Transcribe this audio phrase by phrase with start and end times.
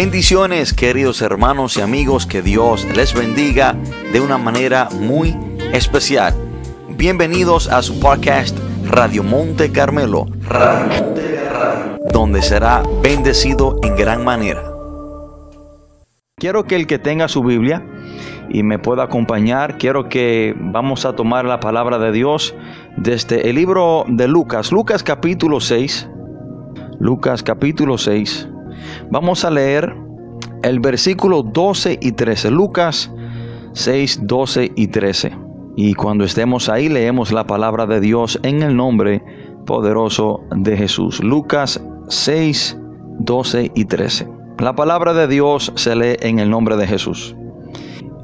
[0.00, 3.74] Bendiciones queridos hermanos y amigos, que Dios les bendiga
[4.12, 5.36] de una manera muy
[5.72, 6.34] especial.
[6.90, 10.26] Bienvenidos a su podcast Radio Monte Carmelo,
[12.12, 14.62] donde será bendecido en gran manera.
[16.36, 17.84] Quiero que el que tenga su Biblia
[18.50, 22.54] y me pueda acompañar, quiero que vamos a tomar la palabra de Dios
[22.96, 26.08] desde el libro de Lucas, Lucas capítulo 6,
[27.00, 28.50] Lucas capítulo 6.
[29.10, 29.96] Vamos a leer
[30.62, 33.10] el versículo 12 y 13, Lucas
[33.72, 35.32] 6, 12 y 13.
[35.76, 39.22] Y cuando estemos ahí leemos la palabra de Dios en el nombre
[39.64, 41.22] poderoso de Jesús.
[41.22, 42.76] Lucas 6,
[43.20, 44.28] 12 y 13.
[44.58, 47.34] La palabra de Dios se lee en el nombre de Jesús.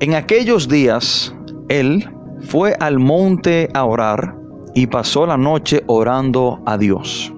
[0.01, 1.35] En aquellos días,
[1.71, 4.37] él fue al monte a orar
[4.75, 7.33] y pasó la noche orando a Dios.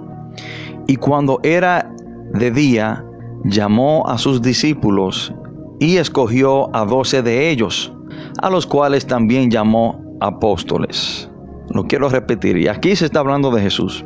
[0.89, 1.95] Y cuando era
[2.33, 3.06] de día,
[3.49, 5.33] llamó a sus discípulos
[5.79, 7.93] y escogió a doce de ellos,
[8.43, 11.31] a los cuales también llamó apóstoles.
[11.71, 14.05] Lo quiero repetir, y aquí se está hablando de Jesús.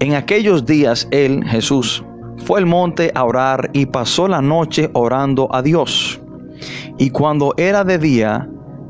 [0.00, 2.04] En aquellos días él, Jesús,
[2.38, 6.20] fue al monte a orar y pasó la noche orando a Dios.
[6.98, 8.48] Y cuando era de día,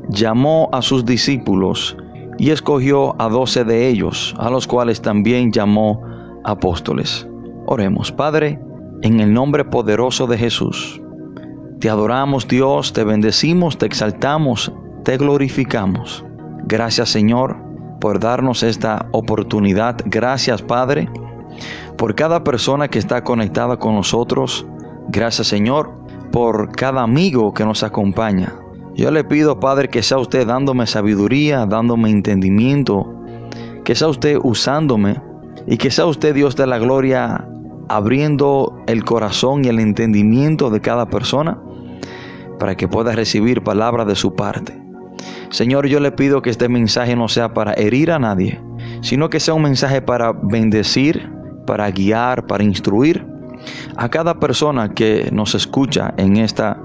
[0.09, 1.97] llamó a sus discípulos
[2.37, 6.01] y escogió a doce de ellos, a los cuales también llamó
[6.43, 7.27] apóstoles.
[7.65, 8.59] Oremos, Padre,
[9.01, 11.01] en el nombre poderoso de Jesús.
[11.79, 14.71] Te adoramos Dios, te bendecimos, te exaltamos,
[15.03, 16.23] te glorificamos.
[16.65, 17.57] Gracias Señor
[17.99, 19.97] por darnos esta oportunidad.
[20.05, 21.09] Gracias Padre
[21.97, 24.65] por cada persona que está conectada con nosotros.
[25.09, 25.91] Gracias Señor
[26.31, 28.53] por cada amigo que nos acompaña.
[28.95, 33.23] Yo le pido Padre que sea usted dándome sabiduría, dándome entendimiento,
[33.83, 35.19] que sea usted usándome
[35.65, 37.47] y que sea usted Dios de la gloria
[37.95, 41.59] abriendo el corazón y el entendimiento de cada persona
[42.57, 44.81] para que pueda recibir palabra de su parte.
[45.49, 48.61] Señor, yo le pido que este mensaje no sea para herir a nadie,
[49.01, 51.29] sino que sea un mensaje para bendecir,
[51.67, 53.25] para guiar, para instruir
[53.97, 56.81] a cada persona que nos escucha en esta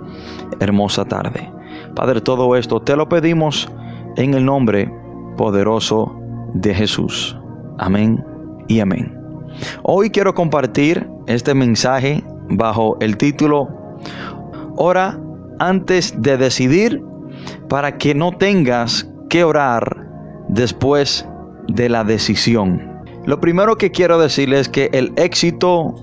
[0.58, 1.52] hermosa tarde.
[1.94, 3.68] Padre, todo esto te lo pedimos
[4.16, 4.92] en el nombre
[5.36, 6.18] poderoso
[6.54, 7.38] de Jesús.
[7.78, 8.24] Amén
[8.66, 9.25] y amén.
[9.82, 13.68] Hoy quiero compartir este mensaje bajo el título
[14.76, 15.18] Ora
[15.58, 17.02] antes de decidir
[17.68, 20.06] para que no tengas que orar
[20.48, 21.26] después
[21.68, 23.02] de la decisión.
[23.24, 25.94] Lo primero que quiero decirles es que el éxito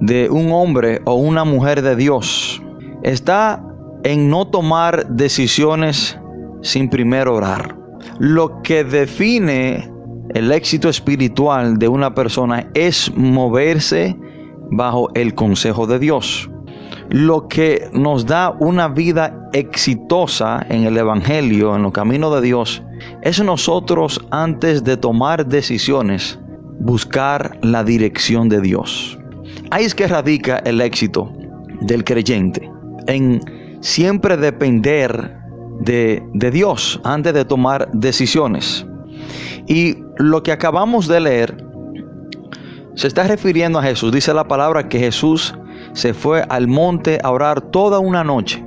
[0.00, 2.60] de un hombre o una mujer de Dios
[3.02, 3.64] está
[4.02, 6.18] en no tomar decisiones
[6.62, 7.76] sin primero orar.
[8.18, 9.91] Lo que define
[10.34, 14.16] el éxito espiritual de una persona es moverse
[14.70, 16.48] bajo el consejo de Dios
[17.12, 22.82] lo que nos da una vida exitosa en el Evangelio, en los caminos de Dios,
[23.22, 26.38] es nosotros antes de tomar decisiones,
[26.80, 29.18] buscar la dirección de Dios.
[29.70, 31.30] Ahí es que radica el éxito
[31.82, 32.70] del creyente,
[33.06, 33.40] en
[33.80, 35.36] siempre depender
[35.80, 38.86] de, de Dios antes de tomar decisiones.
[39.66, 41.64] Y lo que acabamos de leer
[42.94, 44.12] se está refiriendo a Jesús.
[44.12, 45.54] Dice la palabra que Jesús
[45.92, 48.64] se fue al monte a orar toda una noche.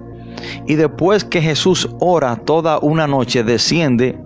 [0.67, 4.19] Y después que Jesús ora toda una noche, desciende.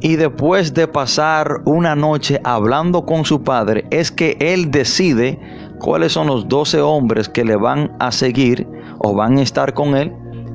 [0.00, 5.38] Y después de pasar una noche hablando con su padre, es que él decide
[5.78, 8.66] cuáles son los doce hombres que le van a seguir
[8.98, 10.12] o van a estar con él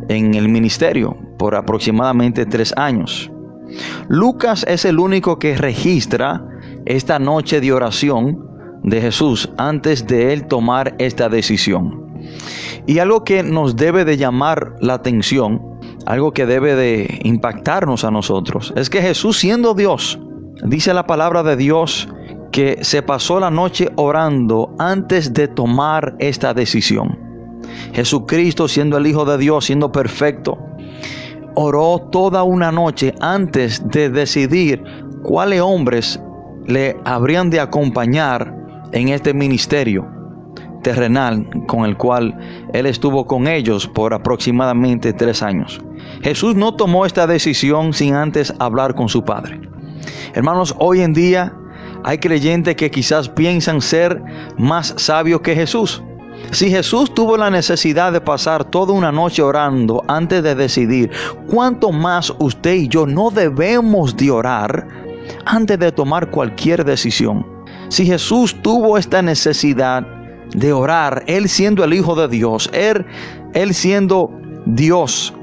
[0.10, 3.32] en el ministerio por aproximadamente tres años.
[4.08, 6.46] Lucas es el único que registra
[6.86, 8.52] esta noche de oración
[8.84, 12.02] de Jesús antes de él tomar esta decisión.
[12.88, 15.62] Y algo que nos debe de llamar la atención,
[16.06, 20.20] algo que debe de impactarnos a nosotros, es que Jesús siendo Dios,
[20.64, 22.10] dice la palabra de Dios
[22.52, 27.18] que se pasó la noche orando antes de tomar esta decisión.
[27.94, 30.58] Jesucristo siendo el Hijo de Dios, siendo perfecto,
[31.56, 34.84] oró toda una noche antes de decidir
[35.24, 36.20] cuáles hombres
[36.66, 38.54] le habrían de acompañar
[38.92, 40.08] en este ministerio
[40.84, 42.38] terrenal con el cual
[42.74, 45.82] Él estuvo con ellos por aproximadamente tres años.
[46.22, 49.62] Jesús no tomó esta decisión sin antes hablar con su Padre.
[50.34, 51.54] Hermanos, hoy en día
[52.04, 54.22] hay creyentes que quizás piensan ser
[54.58, 56.04] más sabios que Jesús.
[56.50, 61.10] Si Jesús tuvo la necesidad de pasar toda una noche orando antes de decidir,
[61.48, 64.88] ¿cuánto más usted y yo no debemos de orar
[65.46, 67.46] antes de tomar cualquier decisión?
[67.88, 70.06] Si Jesús tuvo esta necesidad
[70.54, 73.06] de orar, Él siendo el Hijo de Dios, Él,
[73.54, 74.32] él siendo
[74.66, 75.34] Dios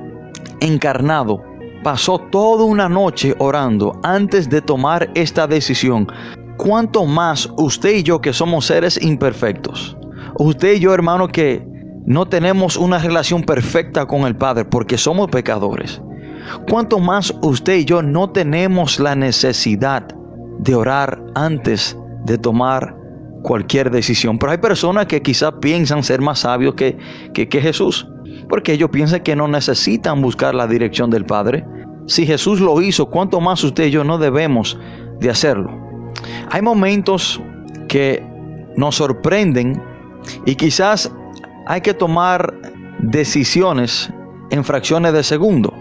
[0.60, 1.42] encarnado,
[1.82, 6.06] pasó toda una noche orando antes de tomar esta decisión.
[6.56, 9.97] ¿Cuánto más usted y yo que somos seres imperfectos?
[10.36, 11.66] Usted y yo, hermano, que
[12.06, 16.00] no tenemos una relación perfecta con el Padre porque somos pecadores.
[16.68, 20.08] ¿Cuánto más usted y yo no tenemos la necesidad
[20.58, 22.96] de orar antes de tomar
[23.42, 24.38] cualquier decisión?
[24.38, 26.96] Pero hay personas que quizás piensan ser más sabios que,
[27.34, 28.08] que, Jesús
[28.48, 31.66] porque ellos piensan que no necesitan buscar la dirección del Padre.
[32.06, 34.78] Si Jesús lo hizo, ¿cuánto más usted y yo no debemos
[35.20, 35.70] de hacerlo?
[36.50, 37.40] Hay momentos
[37.88, 38.24] que
[38.76, 39.82] nos sorprenden
[40.44, 41.10] y quizás
[41.66, 42.54] hay que tomar
[43.00, 44.10] decisiones
[44.50, 45.72] en fracciones de segundo.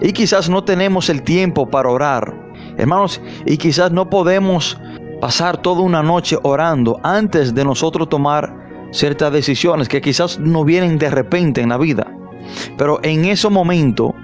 [0.00, 2.34] Y quizás no tenemos el tiempo para orar.
[2.76, 4.80] Hermanos, y quizás no podemos
[5.20, 10.98] pasar toda una noche orando antes de nosotros tomar ciertas decisiones que quizás no vienen
[10.98, 12.06] de repente en la vida.
[12.76, 14.14] Pero en ese momento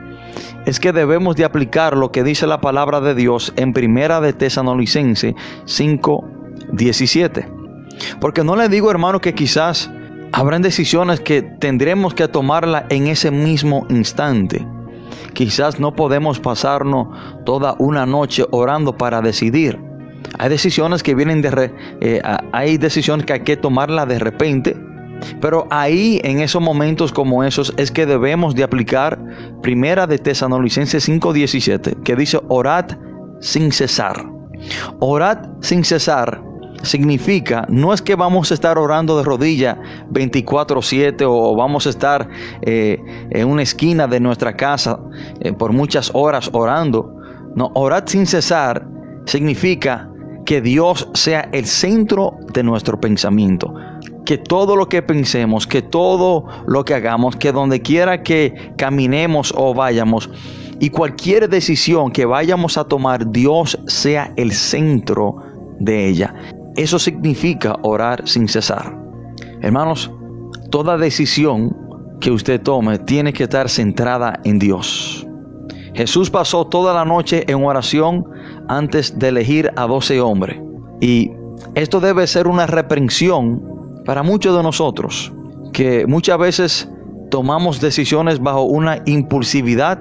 [0.67, 4.33] es que debemos de aplicar lo que dice la palabra de Dios en Primera de
[4.33, 5.35] Tesanolicense
[5.65, 7.60] 5:17.
[8.21, 9.91] Porque no le digo, hermano, que quizás
[10.33, 14.67] habrán decisiones que tendremos que tomarla en ese mismo instante.
[15.33, 17.09] Quizás no podemos pasarnos
[17.45, 19.79] toda una noche orando para decidir.
[20.39, 21.73] Hay decisiones que vienen de...
[22.01, 24.77] Eh, hay decisiones que hay que tomarla de repente.
[25.41, 29.19] Pero ahí, en esos momentos como esos, es que debemos de aplicar
[29.63, 32.87] Primera de Tesanolicenses 5.17, que dice, orad
[33.41, 34.25] sin cesar.
[34.99, 36.50] Orad sin cesar
[36.83, 39.79] significa, no es que vamos a estar orando de rodilla
[40.11, 42.29] 24/7 o vamos a estar
[42.63, 42.99] eh,
[43.31, 44.99] en una esquina de nuestra casa
[45.41, 47.15] eh, por muchas horas orando.
[47.55, 48.87] No, orad sin cesar
[49.27, 50.11] significa
[50.45, 53.73] que Dios sea el centro de nuestro pensamiento.
[54.25, 59.53] Que todo lo que pensemos, que todo lo que hagamos, que donde quiera que caminemos
[59.57, 60.31] o vayamos,
[60.81, 65.37] y cualquier decisión que vayamos a tomar, Dios sea el centro
[65.79, 66.35] de ella.
[66.77, 68.97] Eso significa orar sin cesar.
[69.61, 70.11] Hermanos,
[70.71, 71.77] toda decisión
[72.21, 75.27] que usted tome tiene que estar centrada en Dios.
[75.95, 78.25] Jesús pasó toda la noche en oración
[78.69, 80.61] antes de elegir a doce hombres.
[81.01, 81.33] Y
[81.75, 83.63] esto debe ser una reprensión
[84.05, 85.33] para muchos de nosotros,
[85.73, 86.91] que muchas veces
[87.31, 90.01] tomamos decisiones bajo una impulsividad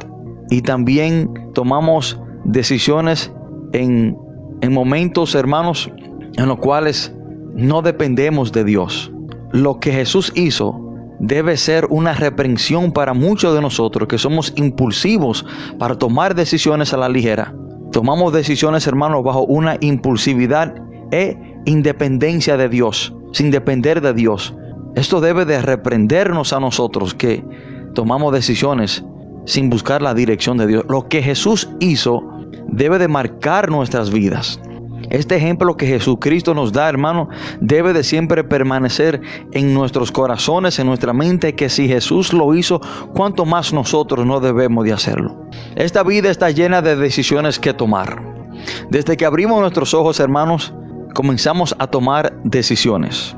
[0.50, 3.32] y también tomamos decisiones
[3.74, 4.18] en,
[4.62, 5.92] en momentos, hermanos,
[6.40, 7.14] en los cuales
[7.54, 9.12] no dependemos de Dios.
[9.52, 10.86] Lo que Jesús hizo
[11.20, 15.46] debe ser una reprensión para muchos de nosotros que somos impulsivos
[15.78, 17.54] para tomar decisiones a la ligera.
[17.92, 20.76] Tomamos decisiones, hermanos, bajo una impulsividad
[21.12, 24.56] e independencia de Dios, sin depender de Dios.
[24.96, 27.44] Esto debe de reprendernos a nosotros que
[27.96, 29.04] tomamos decisiones
[29.46, 30.86] sin buscar la dirección de Dios.
[30.88, 32.24] Lo que Jesús hizo
[32.68, 34.62] debe de marcar nuestras vidas.
[35.10, 37.30] Este ejemplo que Jesucristo nos da, hermano,
[37.60, 39.22] debe de siempre permanecer
[39.52, 42.80] en nuestros corazones, en nuestra mente, que si Jesús lo hizo,
[43.14, 45.48] ¿cuánto más nosotros no debemos de hacerlo?
[45.76, 48.24] Esta vida está llena de decisiones que tomar.
[48.90, 50.74] Desde que abrimos nuestros ojos, hermanos,
[51.16, 53.36] comenzamos a tomar decisiones.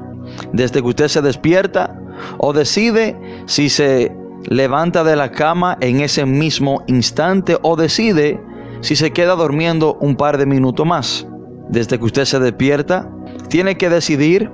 [0.51, 1.97] Desde que usted se despierta
[2.37, 4.11] o decide si se
[4.49, 8.41] levanta de la cama en ese mismo instante o decide
[8.81, 11.27] si se queda durmiendo un par de minutos más
[11.71, 13.09] desde que usted se despierta,
[13.47, 14.51] tiene que decidir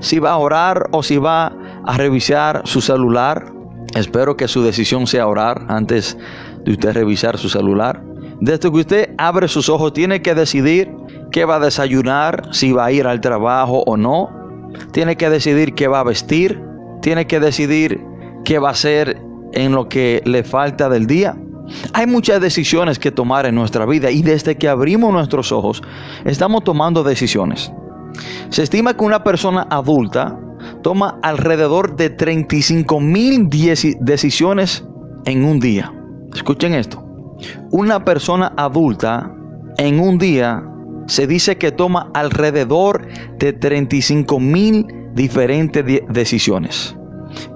[0.00, 1.52] si va a orar o si va
[1.84, 3.52] a revisar su celular.
[3.94, 6.16] Espero que su decisión sea orar antes
[6.64, 8.02] de usted revisar su celular.
[8.40, 10.90] Desde que usted abre sus ojos, tiene que decidir
[11.30, 14.30] qué va a desayunar, si va a ir al trabajo o no.
[14.92, 16.60] Tiene que decidir qué va a vestir.
[17.00, 18.00] Tiene que decidir
[18.44, 19.20] qué va a hacer
[19.52, 21.36] en lo que le falta del día.
[21.92, 25.82] Hay muchas decisiones que tomar en nuestra vida y desde que abrimos nuestros ojos
[26.24, 27.72] estamos tomando decisiones.
[28.50, 30.38] Se estima que una persona adulta
[30.82, 33.48] toma alrededor de 35 mil
[34.00, 34.86] decisiones
[35.24, 35.92] en un día.
[36.34, 37.02] Escuchen esto.
[37.70, 39.34] Una persona adulta
[39.78, 40.62] en un día
[41.06, 43.06] se dice que toma alrededor
[43.38, 46.96] de 35 mil diferentes decisiones.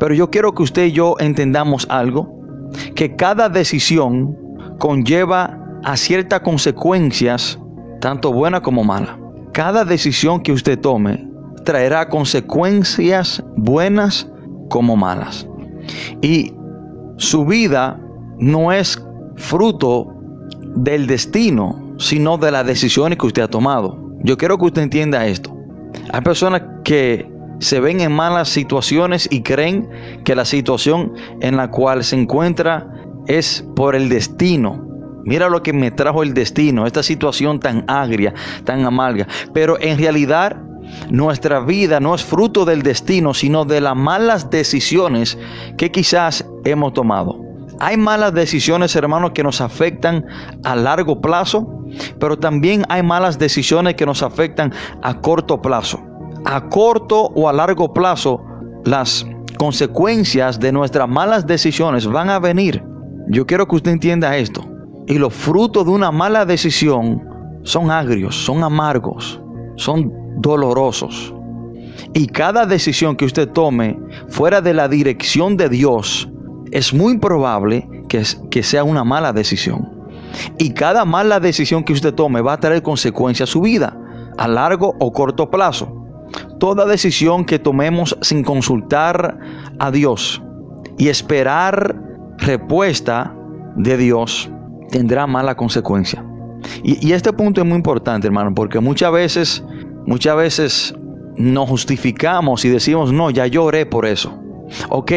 [0.01, 2.38] Pero yo quiero que usted y yo entendamos algo
[2.95, 4.37] que cada decisión
[4.79, 7.59] conlleva a ciertas consecuencias,
[8.01, 9.17] tanto buenas como malas.
[9.53, 11.29] Cada decisión que usted tome
[11.65, 14.29] traerá consecuencias buenas
[14.69, 15.47] como malas.
[16.23, 16.55] Y
[17.17, 18.01] su vida
[18.39, 19.03] no es
[19.37, 20.15] fruto
[20.77, 23.99] del destino, sino de las decisiones que usted ha tomado.
[24.23, 25.57] Yo quiero que usted entienda esto.
[26.13, 29.89] Hay personas que se ven en malas situaciones y creen
[30.25, 32.93] que la situación en la cual se encuentra
[33.27, 34.87] es por el destino.
[35.25, 38.33] Mira lo que me trajo el destino, esta situación tan agria,
[38.65, 39.27] tan amarga.
[39.53, 40.57] Pero en realidad
[41.11, 45.37] nuestra vida no es fruto del destino, sino de las malas decisiones
[45.77, 47.45] que quizás hemos tomado.
[47.81, 50.25] Hay malas decisiones, hermanos, que nos afectan
[50.65, 51.85] a largo plazo,
[52.19, 54.73] pero también hay malas decisiones que nos afectan
[55.03, 56.01] a corto plazo.
[56.51, 58.41] A corto o a largo plazo,
[58.87, 59.27] las
[59.59, 62.83] consecuencias de nuestras malas decisiones van a venir.
[63.29, 64.65] Yo quiero que usted entienda esto.
[65.07, 67.23] Y los frutos de una mala decisión
[67.65, 69.43] son agrios, son amargos,
[69.77, 71.35] son dolorosos.
[72.15, 73.99] Y cada decisión que usted tome
[74.31, 76.31] fuera de la dirección de Dios
[76.73, 79.87] es muy probable que, que sea una mala decisión.
[80.57, 83.95] Y cada mala decisión que usted tome va a traer consecuencias a su vida,
[84.39, 85.98] a largo o corto plazo.
[86.59, 89.39] Toda decisión que tomemos sin consultar
[89.79, 90.43] a Dios
[90.97, 92.01] y esperar
[92.39, 93.35] respuesta
[93.77, 94.51] de Dios
[94.91, 96.25] tendrá mala consecuencia.
[96.83, 99.65] Y, este punto es muy importante, hermano, porque muchas veces,
[100.07, 100.95] muchas veces
[101.37, 104.37] nos justificamos y decimos, no, ya lloré por eso.
[104.89, 105.13] Ok,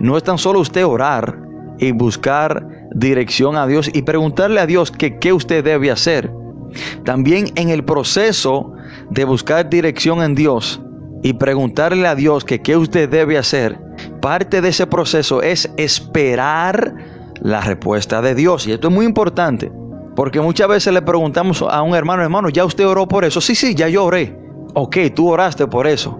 [0.00, 1.38] no es tan solo usted orar
[1.78, 6.32] y buscar dirección a Dios y preguntarle a Dios qué usted debe hacer.
[7.04, 8.74] También en el proceso
[9.10, 10.80] de buscar dirección en Dios
[11.22, 13.78] y preguntarle a Dios que qué usted debe hacer,
[14.20, 16.94] parte de ese proceso es esperar
[17.40, 18.66] la respuesta de Dios.
[18.66, 19.70] Y esto es muy importante,
[20.16, 23.40] porque muchas veces le preguntamos a un hermano, hermano, ¿ya usted oró por eso?
[23.40, 24.38] Sí, sí, ya yo oré.
[24.74, 26.18] Ok, tú oraste por eso.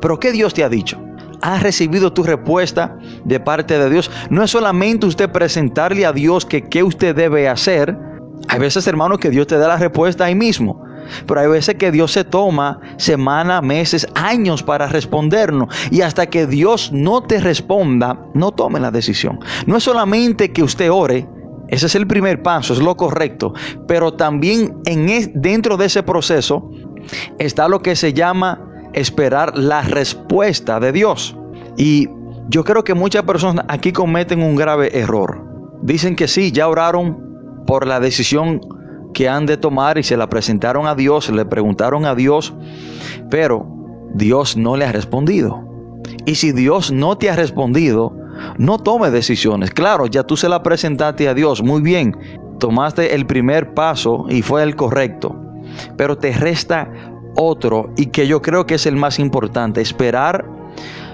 [0.00, 0.98] Pero ¿qué Dios te ha dicho?
[1.42, 4.10] has recibido tu respuesta de parte de Dios.
[4.30, 7.96] No es solamente usted presentarle a Dios que qué usted debe hacer.
[8.48, 10.84] Hay veces, hermano, que Dios te da la respuesta ahí mismo.
[11.26, 15.74] Pero hay veces que Dios se toma semanas, meses, años para respondernos.
[15.90, 19.40] Y hasta que Dios no te responda, no tome la decisión.
[19.66, 21.28] No es solamente que usted ore.
[21.68, 23.54] Ese es el primer paso, es lo correcto.
[23.86, 26.70] Pero también en dentro de ese proceso
[27.38, 31.36] está lo que se llama esperar la respuesta de Dios.
[31.76, 32.08] Y
[32.48, 35.46] yo creo que muchas personas aquí cometen un grave error.
[35.82, 38.60] Dicen que sí, ya oraron por la decisión
[39.12, 42.54] que han de tomar y se la presentaron a Dios, le preguntaron a Dios,
[43.30, 43.66] pero
[44.14, 45.66] Dios no le ha respondido.
[46.26, 48.16] Y si Dios no te ha respondido,
[48.58, 49.70] no tome decisiones.
[49.70, 52.16] Claro, ya tú se la presentaste a Dios, muy bien,
[52.58, 55.34] tomaste el primer paso y fue el correcto,
[55.96, 56.90] pero te resta
[57.36, 60.46] otro y que yo creo que es el más importante, esperar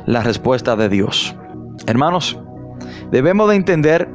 [0.06, 1.36] la respuesta de Dios.
[1.86, 2.38] Hermanos,
[3.10, 4.08] debemos de entender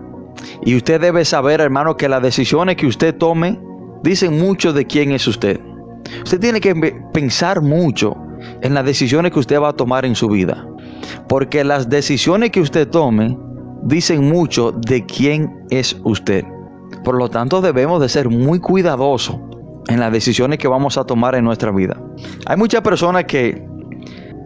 [0.64, 3.60] y usted debe saber, hermano, que las decisiones que usted tome
[4.04, 5.60] dicen mucho de quién es usted.
[6.24, 6.76] Usted tiene que
[7.14, 8.16] pensar mucho
[8.62, 10.68] en las decisiones que usted va a tomar en su vida.
[11.28, 13.38] Porque las decisiones que usted tome
[13.84, 16.44] dicen mucho de quién es usted.
[17.04, 19.38] Por lo tanto, debemos de ser muy cuidadosos
[19.88, 21.98] en las decisiones que vamos a tomar en nuestra vida.
[22.46, 23.66] Hay muchas personas que,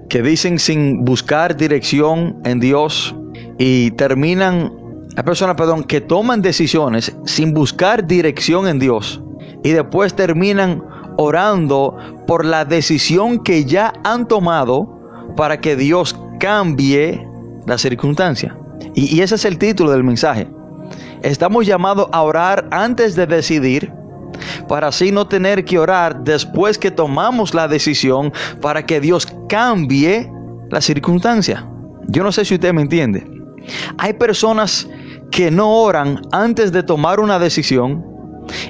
[0.09, 3.15] que dicen sin buscar dirección en Dios
[3.57, 4.71] y terminan,
[5.17, 9.21] hay personas, perdón, que toman decisiones sin buscar dirección en Dios
[9.65, 10.83] y después terminan
[11.17, 17.27] orando por la decisión que ya han tomado para que Dios cambie
[17.65, 18.55] la circunstancia.
[18.93, 20.47] Y, ese es el título del mensaje.
[21.23, 23.91] Estamos llamados a orar antes de decidir
[24.67, 28.31] para así no tener que orar después que tomamos la decisión
[28.61, 30.31] para que Dios cambie
[30.69, 31.67] la circunstancia.
[32.07, 33.25] Yo no sé si usted me entiende.
[33.97, 34.87] Hay personas
[35.31, 38.14] que no oran antes de tomar una decisión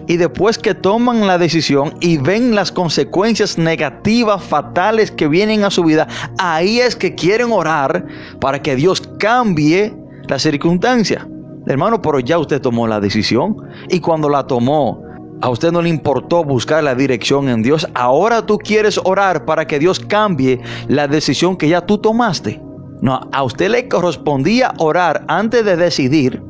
[0.08, 5.72] y después que toman la decisión y ven las consecuencias negativas, fatales que vienen a
[5.72, 8.06] su vida, ahí es que quieren orar
[8.40, 9.94] para que Dios cambie
[10.28, 11.28] la circunstancia.
[11.68, 13.58] Hermano, pero ya usted tomó la decisión
[13.90, 15.02] y cuando la tomó,
[15.42, 17.88] a usted no le importó buscar la dirección en Dios.
[17.94, 22.62] Ahora tú quieres orar para que Dios cambie la decisión que ya tú tomaste.
[23.02, 26.42] No, a usted le correspondía orar antes de decidir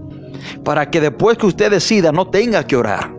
[0.63, 3.13] para que después que usted decida no tenga que orar.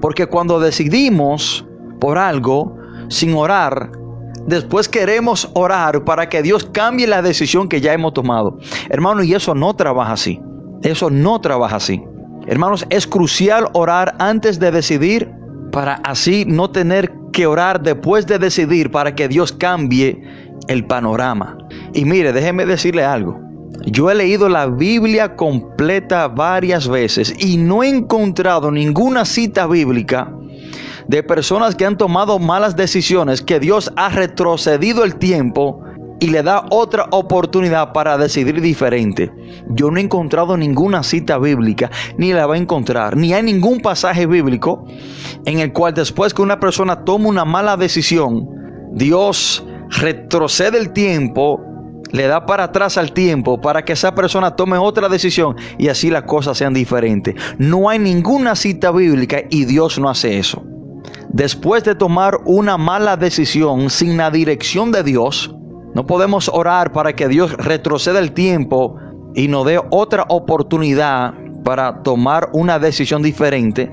[0.00, 1.66] Porque cuando decidimos
[2.00, 2.76] por algo
[3.08, 3.90] sin orar,
[4.46, 8.58] después queremos orar para que Dios cambie la decisión que ya hemos tomado.
[8.88, 10.40] Hermano, y eso no trabaja así.
[10.82, 12.02] Eso no trabaja así.
[12.46, 15.30] Hermanos, es crucial orar antes de decidir
[15.72, 20.22] para así no tener que orar después de decidir para que Dios cambie
[20.68, 21.58] el panorama.
[21.92, 23.45] Y mire, déjeme decirle algo.
[23.84, 30.32] Yo he leído la Biblia completa varias veces y no he encontrado ninguna cita bíblica
[31.08, 35.82] de personas que han tomado malas decisiones, que Dios ha retrocedido el tiempo
[36.18, 39.30] y le da otra oportunidad para decidir diferente.
[39.68, 43.80] Yo no he encontrado ninguna cita bíblica, ni la va a encontrar, ni hay ningún
[43.80, 44.86] pasaje bíblico
[45.44, 48.48] en el cual después que una persona toma una mala decisión,
[48.92, 51.60] Dios retrocede el tiempo,
[52.12, 56.10] le da para atrás al tiempo para que esa persona tome otra decisión y así
[56.10, 57.34] las cosas sean diferentes.
[57.58, 60.62] No hay ninguna cita bíblica y Dios no hace eso.
[61.28, 65.54] Después de tomar una mala decisión sin la dirección de Dios,
[65.94, 68.96] no podemos orar para que Dios retroceda el tiempo
[69.34, 71.34] y nos dé otra oportunidad
[71.64, 73.92] para tomar una decisión diferente,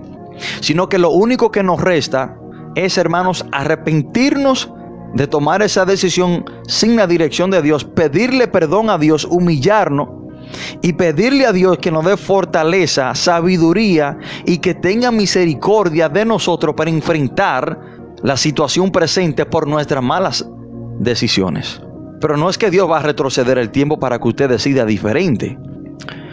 [0.61, 2.37] sino que lo único que nos resta
[2.75, 4.71] es, hermanos, arrepentirnos
[5.13, 10.09] de tomar esa decisión sin la dirección de Dios, pedirle perdón a Dios, humillarnos
[10.81, 16.75] y pedirle a Dios que nos dé fortaleza, sabiduría y que tenga misericordia de nosotros
[16.75, 17.79] para enfrentar
[18.21, 20.45] la situación presente por nuestras malas
[20.99, 21.81] decisiones.
[22.19, 25.57] Pero no es que Dios va a retroceder el tiempo para que usted decida diferente.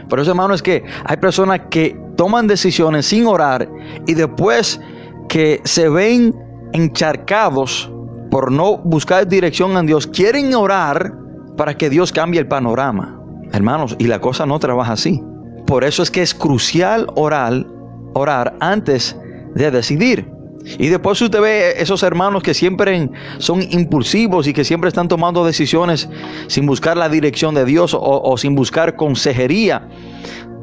[0.09, 3.69] Por eso, hermano, es que hay personas que toman decisiones sin orar
[4.07, 4.81] y después
[5.29, 6.35] que se ven
[6.73, 7.91] encharcados
[8.31, 11.13] por no buscar dirección en Dios, quieren orar
[11.57, 13.21] para que Dios cambie el panorama.
[13.53, 15.23] Hermanos, y la cosa no trabaja así.
[15.67, 17.67] Por eso es que es crucial orar,
[18.15, 19.17] orar antes
[19.55, 20.31] de decidir.
[20.79, 23.09] Y después usted ve esos hermanos que siempre
[23.39, 26.09] son impulsivos y que siempre están tomando decisiones
[26.49, 29.89] sin buscar la dirección de Dios o, sin buscar consejería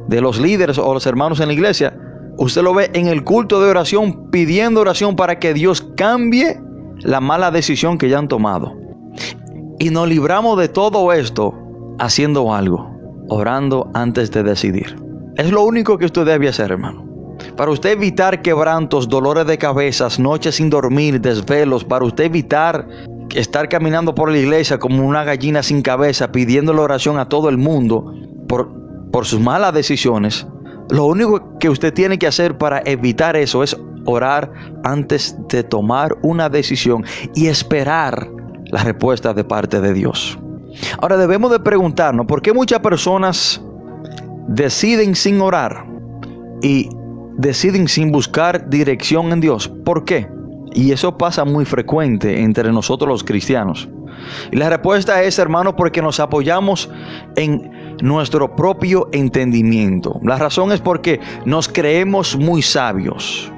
[0.08, 1.98] de los líderes o los hermanos en la iglesia.
[2.38, 6.60] Usted lo ve en el culto de oración pidiendo oración para que Dios cambie
[7.00, 8.75] la mala decisión que ya han tomado.
[9.80, 11.54] Y nos libramos de todo esto
[12.00, 12.89] haciendo algo,
[13.30, 14.96] orando antes de decidir.
[15.36, 17.06] Es lo único que usted debe hacer, hermano.
[17.56, 22.88] Para usted evitar quebrantos, dolores de cabezas, noches sin dormir, desvelos, para usted evitar
[23.36, 27.50] estar caminando por la iglesia como una gallina sin cabeza, pidiendo la oración a todo
[27.50, 28.13] el mundo
[28.48, 28.70] por,
[29.12, 30.48] por sus malas decisiones,
[30.89, 34.51] lo único que usted tiene que hacer para evitar eso es orar
[34.83, 38.29] antes de tomar una decisión y esperar
[38.72, 40.39] la respuesta de parte de Dios.
[41.00, 43.61] Ahora debemos de preguntarnos por qué muchas personas
[44.48, 45.85] deciden sin orar
[46.61, 46.89] y
[47.37, 49.67] deciden sin buscar dirección en Dios.
[49.67, 50.27] ¿Por qué?
[50.74, 53.89] Y eso pasa muy frecuente entre nosotros los cristianos.
[54.51, 56.89] Y la respuesta es, hermano, porque nos apoyamos
[57.35, 60.20] en nuestro propio entendimiento.
[60.24, 63.51] La razón es porque nos creemos muy sabios.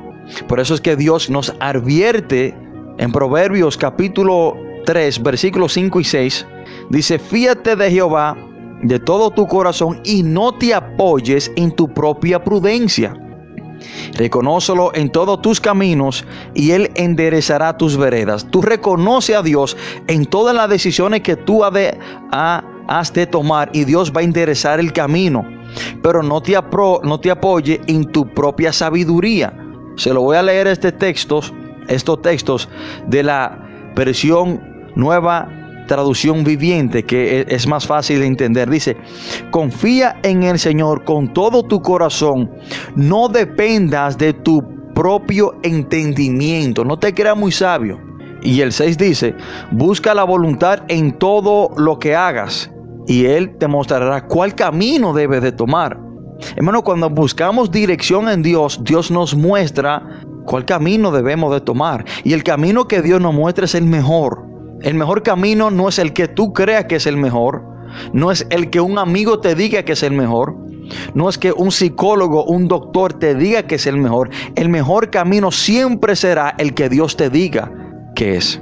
[0.47, 2.55] Por eso es que Dios nos advierte
[2.97, 6.47] en Proverbios capítulo 3, versículos 5 y 6.
[6.89, 8.35] Dice, fíate de Jehová
[8.81, 13.15] de todo tu corazón y no te apoyes en tu propia prudencia.
[14.13, 18.45] Reconócelo en todos tus caminos y Él enderezará tus veredas.
[18.49, 21.97] Tú reconoce a Dios en todas las decisiones que tú has de,
[22.31, 25.45] has de tomar y Dios va a enderezar el camino.
[26.01, 26.57] Pero no te,
[27.03, 29.68] no te apoye en tu propia sabiduría.
[29.99, 31.41] Se lo voy a leer este texto,
[31.89, 32.69] estos textos
[33.07, 34.61] de la versión
[34.95, 35.49] nueva
[35.87, 38.69] traducción viviente que e, es más fácil de entender.
[38.69, 38.95] Dice,
[39.51, 42.49] confía en el Señor con todo tu corazón.
[42.95, 44.63] No dependas de tu
[44.95, 46.85] propio entendimiento.
[46.85, 47.99] No te creas muy sabio.
[48.41, 49.35] Y el 6 dice,
[49.69, 52.71] busca la voluntad en todo lo que hagas
[53.05, 56.08] y Él te mostrará cuál camino debes de tomar.
[56.55, 62.05] Hermano, cuando buscamos dirección en Dios, Dios nos muestra cuál camino debemos de tomar.
[62.23, 64.45] Y el camino que Dios nos muestra es el mejor.
[64.81, 67.63] El mejor camino no es el que tú creas que es el mejor.
[68.13, 70.55] No es el que un amigo te diga que es el mejor.
[71.13, 74.29] No es que un psicólogo, un doctor te diga que es el mejor.
[74.55, 77.71] El mejor camino siempre será el que Dios te diga
[78.15, 78.61] que es.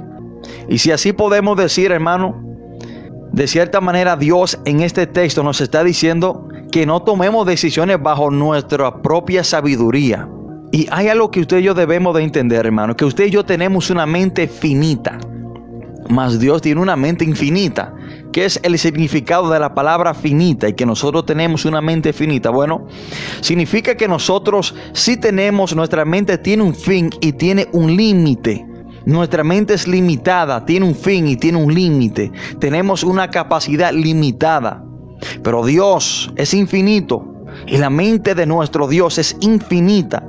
[0.68, 2.47] Y si así podemos decir, hermano,
[3.38, 8.32] de cierta manera Dios en este texto nos está diciendo que no tomemos decisiones bajo
[8.32, 10.28] nuestra propia sabiduría.
[10.72, 13.44] Y hay algo que usted y yo debemos de entender, hermano, que usted y yo
[13.44, 15.20] tenemos una mente finita,
[16.10, 17.94] mas Dios tiene una mente infinita.
[18.32, 22.50] ¿Qué es el significado de la palabra finita y que nosotros tenemos una mente finita?
[22.50, 22.88] Bueno,
[23.40, 28.67] significa que nosotros sí tenemos, nuestra mente tiene un fin y tiene un límite.
[29.08, 32.30] Nuestra mente es limitada, tiene un fin y tiene un límite.
[32.60, 34.84] Tenemos una capacidad limitada.
[35.42, 37.24] Pero Dios es infinito
[37.66, 40.22] y la mente de nuestro Dios es infinita.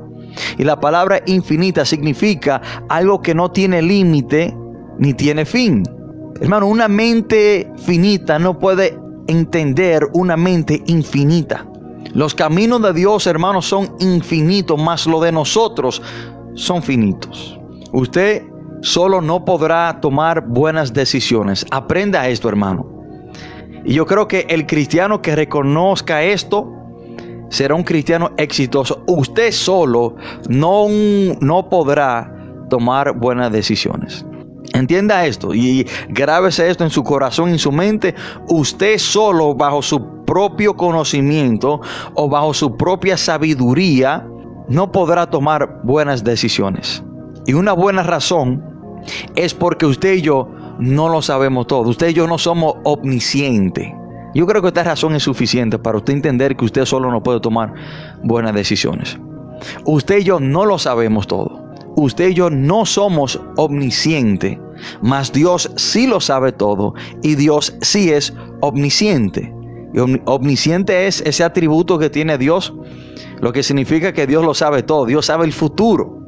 [0.57, 4.55] Y la palabra infinita significa algo que no tiene límite
[4.97, 5.83] ni tiene fin.
[6.39, 11.67] Hermano, una mente finita no puede entender una mente infinita.
[12.13, 16.01] Los caminos de Dios, hermanos, son infinitos, más lo de nosotros
[16.55, 17.59] son finitos.
[17.91, 18.43] Usted
[18.81, 21.65] solo no podrá tomar buenas decisiones.
[21.71, 22.85] Aprenda esto, hermano.
[23.85, 26.73] Y yo creo que el cristiano que reconozca esto
[27.49, 29.03] será un cristiano exitoso.
[29.07, 30.15] Usted solo
[30.47, 30.87] no,
[31.39, 32.35] no podrá
[32.69, 34.25] tomar buenas decisiones.
[34.73, 38.13] Entienda esto y grábese esto en su corazón en su mente.
[38.49, 41.81] Usted solo bajo su propio conocimiento
[42.13, 44.27] o bajo su propia sabiduría
[44.67, 47.03] no podrá tomar buenas decisiones.
[47.49, 48.63] Y una buena razón
[49.35, 51.89] es porque usted y yo no lo sabemos todo.
[51.89, 53.87] Usted y yo no somos omniscientes.
[54.35, 57.39] Yo creo que esta razón es suficiente para usted entender que usted solo no puede
[57.39, 57.73] tomar
[58.21, 59.17] buenas decisiones.
[59.83, 61.73] Usted y yo no lo sabemos todo.
[61.95, 64.59] Usted y yo no somos omniscientes,
[65.01, 68.31] mas Dios sí lo sabe todo y Dios sí es
[68.61, 69.51] omnisciente.
[69.95, 72.75] Y omnisciente es ese atributo que tiene Dios,
[73.41, 76.19] lo que significa que Dios lo sabe todo, Dios sabe el futuro.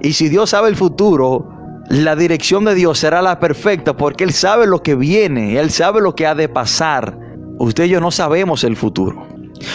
[0.00, 1.48] Y si Dios sabe el futuro,
[1.88, 6.00] la dirección de Dios será la perfecta porque Él sabe lo que viene, Él sabe
[6.00, 7.18] lo que ha de pasar.
[7.58, 9.26] Usted y yo no sabemos el futuro.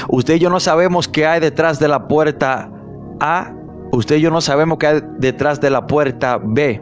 [0.09, 2.69] Usted y yo no sabemos qué hay detrás de la puerta
[3.19, 3.53] A.
[3.91, 6.81] Usted y yo no sabemos qué hay detrás de la puerta B.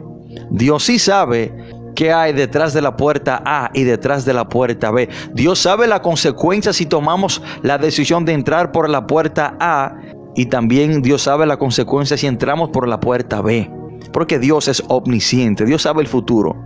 [0.50, 1.52] Dios sí sabe
[1.94, 5.08] qué hay detrás de la puerta A y detrás de la puerta B.
[5.34, 9.96] Dios sabe la consecuencia si tomamos la decisión de entrar por la puerta A
[10.34, 13.70] y también Dios sabe la consecuencia si entramos por la puerta B.
[14.12, 16.56] Porque Dios es omnisciente, Dios sabe el futuro.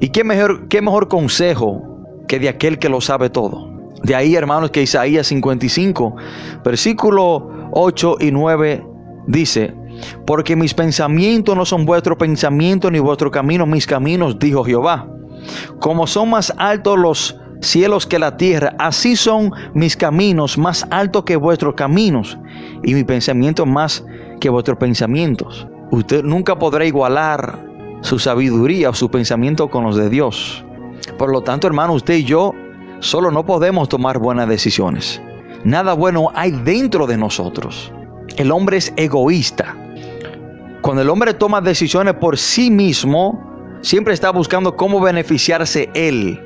[0.00, 1.82] ¿Y qué mejor, qué mejor consejo
[2.28, 3.70] que de aquel que lo sabe todo?
[4.02, 6.16] De ahí, hermanos, que Isaías 55,
[6.64, 8.84] versículo 8 y 9
[9.28, 9.74] dice,
[10.26, 15.08] porque mis pensamientos no son vuestros pensamientos ni vuestro camino mis caminos, dijo Jehová.
[15.78, 21.24] Como son más altos los cielos que la tierra, así son mis caminos más altos
[21.24, 22.36] que vuestros caminos
[22.82, 24.04] y mis pensamientos más
[24.40, 25.66] que vuestros pensamientos.
[25.90, 27.64] Usted nunca podrá igualar
[28.02, 30.64] su sabiduría o su pensamiento con los de Dios.
[31.16, 32.52] Por lo tanto, hermano, usted y yo
[32.98, 35.22] solo no podemos tomar buenas decisiones.
[35.64, 37.92] Nada bueno hay dentro de nosotros.
[38.36, 39.76] El hombre es egoísta.
[40.80, 46.40] Cuando el hombre toma decisiones por sí mismo, siempre está buscando cómo beneficiarse él.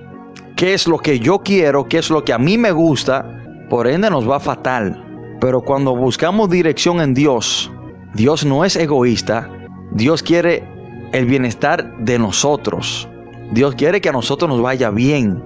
[0.57, 1.87] ¿Qué es lo que yo quiero?
[1.87, 3.67] ¿Qué es lo que a mí me gusta?
[3.69, 5.37] Por ende nos va fatal.
[5.39, 7.71] Pero cuando buscamos dirección en Dios,
[8.15, 9.51] Dios no es egoísta.
[9.93, 10.67] Dios quiere
[11.13, 13.07] el bienestar de nosotros.
[13.53, 15.45] Dios quiere que a nosotros nos vaya bien.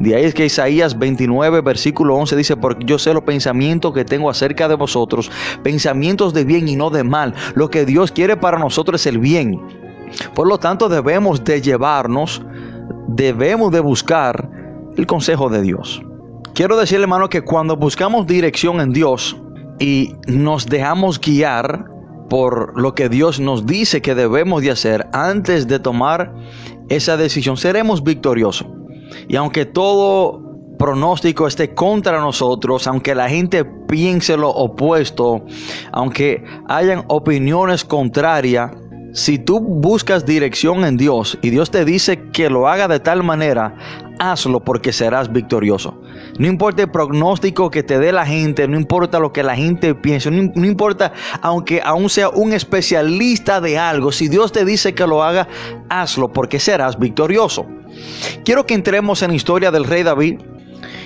[0.00, 4.04] De ahí es que Isaías 29, versículo 11 dice, porque yo sé los pensamientos que
[4.04, 5.30] tengo acerca de vosotros,
[5.62, 7.34] pensamientos de bien y no de mal.
[7.54, 9.62] Lo que Dios quiere para nosotros es el bien.
[10.34, 12.42] Por lo tanto, debemos de llevarnos,
[13.08, 14.50] debemos de buscar
[14.96, 16.02] el consejo de Dios.
[16.54, 19.36] Quiero decirle, hermano, que cuando buscamos dirección en Dios,
[19.78, 21.86] y nos dejamos guiar
[22.28, 26.34] por lo que Dios nos dice que debemos de hacer antes de tomar
[26.88, 28.66] esa decisión, seremos victoriosos.
[29.28, 30.42] Y aunque todo
[30.78, 35.44] pronóstico esté contra nosotros, aunque la gente piense lo opuesto,
[35.92, 38.72] aunque hayan opiniones contrarias,
[39.16, 43.22] si tú buscas dirección en Dios y Dios te dice que lo haga de tal
[43.22, 43.74] manera,
[44.18, 45.98] hazlo porque serás victorioso.
[46.38, 49.94] No importa el pronóstico que te dé la gente, no importa lo que la gente
[49.94, 55.06] piense, no, importa, aunque aún sea un especialista de algo, si Dios te dice que
[55.06, 55.48] lo haga,
[55.88, 57.64] hazlo porque serás victorioso.
[58.44, 60.40] Quiero que entremos en la historia del rey David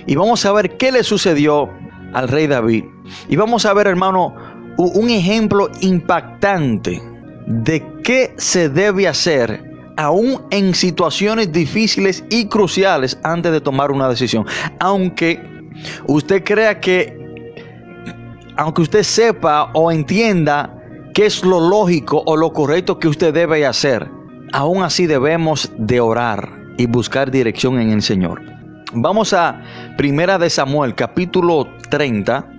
[0.08, 1.68] y vamos a ver qué le sucedió
[2.12, 2.82] al rey David.
[3.28, 4.34] Y vamos a ver, hermano,
[4.78, 7.00] un ejemplo impactante
[7.46, 14.08] de qué se debe hacer aún en situaciones difíciles y cruciales antes de tomar una
[14.08, 14.46] decisión.
[14.78, 15.40] Aunque
[16.06, 17.16] usted crea que,
[18.56, 20.74] aunque usted sepa o entienda
[21.12, 24.08] qué es lo lógico o lo correcto que usted debe hacer,
[24.52, 26.48] aún así debemos de orar
[26.78, 28.40] y buscar dirección en el Señor.
[28.92, 29.62] Vamos a
[29.96, 32.50] Primera de Samuel, capítulo 30,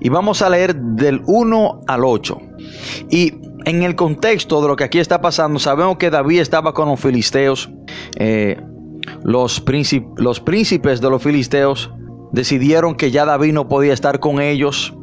[0.00, 2.38] y vamos a leer del 1 al 8.
[3.10, 3.32] Y
[3.64, 7.00] en el contexto de lo que aquí está pasando, sabemos que David estaba con los
[7.00, 7.70] filisteos.
[8.16, 8.60] Eh,
[9.22, 11.90] los, príncipes de los filisteos
[12.32, 14.94] decidieron que ya David no podía estar con ellos.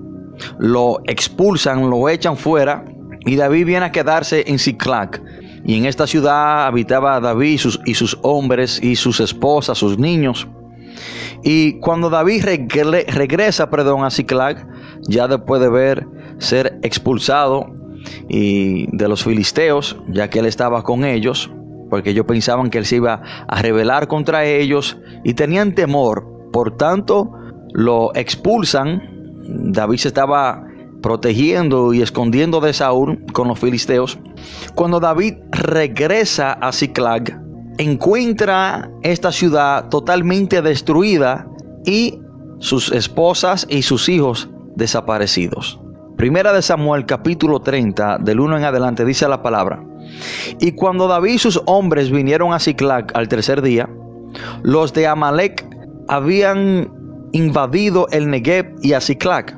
[0.60, 2.86] Lo expulsan, lo echan fuera.
[3.26, 5.21] Y David viene a quedarse en Ziklag.
[5.63, 10.47] Y en esta ciudad habitaba David y sus, hombres y sus esposas, sus niños.
[11.43, 14.67] Y cuando David regresa perdón, a Ziklag,
[15.08, 16.08] ya después de ver
[16.39, 17.80] ser expulsado
[18.29, 21.51] y de los filisteos, ya que él estaba con ellos,
[21.89, 26.25] porque ellos pensaban que él se iba a rebelar contra ellos y tenían temor.
[26.51, 27.31] Por tanto,
[27.73, 29.01] lo expulsan.
[29.43, 30.65] David se estaba
[31.01, 34.19] protegiendo y escondiendo de Saúl con los filisteos.
[34.75, 37.41] Cuando David regresa a Ziklag,
[37.77, 41.47] encuentra esta ciudad totalmente destruida
[41.85, 42.19] y
[42.59, 45.80] sus esposas y sus hijos desaparecidos.
[46.21, 49.84] Primera de Samuel capítulo 30 del 1 en adelante dice la palabra.
[50.60, 53.89] Y cuando David y sus hombres vinieron a Ziklag al tercer día,
[54.62, 55.65] los de Amalek
[56.07, 56.93] habían
[57.31, 59.55] invadido el Negev y a Ziklag,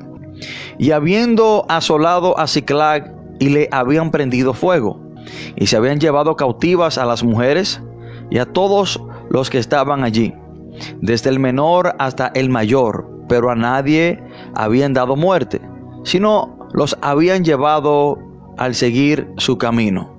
[0.78, 4.98] y habiendo asolado a Ziklag y le habían prendido fuego,
[5.56, 7.82] y se habían llevado cautivas a las mujeres
[8.30, 10.32] y a todos los que estaban allí,
[11.02, 14.18] desde el menor hasta el mayor, pero a nadie
[14.54, 15.60] habían dado muerte,
[16.04, 18.18] sino los habían llevado
[18.58, 20.12] al seguir su camino.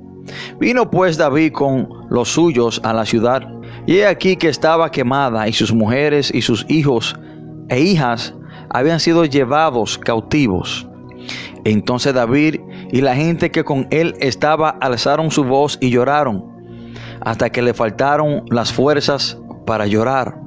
[0.60, 3.44] Vino pues David con los suyos a la ciudad,
[3.86, 7.16] y he aquí que estaba quemada, y sus mujeres y sus hijos
[7.70, 8.34] e hijas
[8.70, 10.88] habían sido llevados cautivos.
[11.66, 12.60] Entonces David
[12.92, 16.44] y la gente que con él estaba alzaron su voz y lloraron,
[17.22, 20.40] hasta que le faltaron las fuerzas para llorar.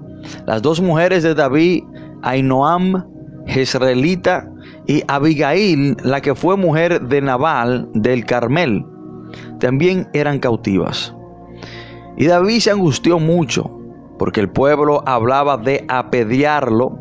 [0.46, 1.84] Las dos mujeres de David,
[2.22, 3.04] Ainoam,
[3.46, 4.50] Jezreelita,
[4.88, 8.85] y Abigail, la que fue mujer de Nabal del Carmel,
[9.61, 11.14] también eran cautivas.
[12.16, 13.70] Y David se angustió mucho,
[14.18, 16.98] porque el pueblo hablaba de apedrearlo,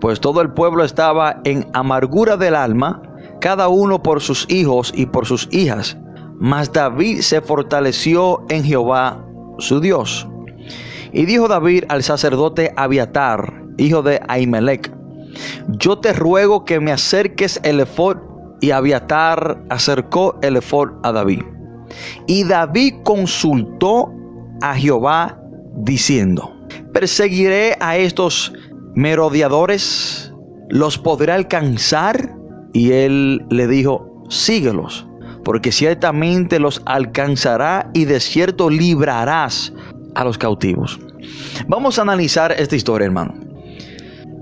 [0.00, 3.00] pues todo el pueblo estaba en amargura del alma,
[3.40, 5.96] cada uno por sus hijos y por sus hijas.
[6.40, 9.24] Mas David se fortaleció en Jehová,
[9.58, 10.28] su Dios.
[11.12, 14.93] Y dijo David al sacerdote Abiatar, hijo de Ahimelech,
[15.68, 18.16] yo te ruego que me acerques el efod.
[18.60, 21.42] Y Abiatar acercó el efod a David.
[22.26, 24.12] Y David consultó
[24.62, 25.38] a Jehová
[25.76, 26.56] diciendo,
[26.92, 28.52] ¿perseguiré a estos
[28.94, 30.32] merodeadores?
[30.70, 32.34] ¿Los podré alcanzar?
[32.72, 35.06] Y él le dijo, síguelos,
[35.44, 39.72] porque ciertamente los alcanzará y de cierto librarás
[40.14, 40.98] a los cautivos.
[41.68, 43.34] Vamos a analizar esta historia, hermano.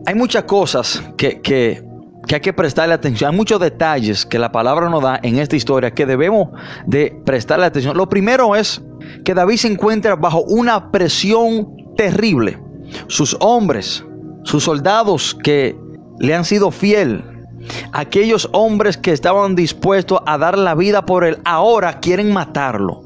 [0.06, 1.92] Hay muchas cosas que, que
[2.26, 3.30] que hay que prestarle atención.
[3.30, 6.48] Hay muchos detalles que la palabra nos da en esta historia que debemos
[6.86, 7.96] de prestarle atención.
[7.96, 8.80] Lo primero es
[9.24, 12.58] que David se encuentra bajo una presión terrible.
[13.08, 14.04] Sus hombres,
[14.44, 15.76] sus soldados que
[16.18, 17.24] le han sido fiel,
[17.92, 23.02] aquellos hombres que estaban dispuestos a dar la vida por él, ahora quieren matarlo.